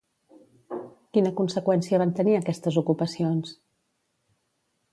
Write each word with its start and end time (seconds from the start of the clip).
Quina 1.17 1.31
conseqüència 1.41 1.99
van 2.03 2.13
tenir 2.19 2.35
aquestes 2.37 2.79
ocupacions? 2.83 3.55